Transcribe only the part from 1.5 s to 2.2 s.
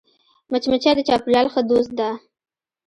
ښه دوست ده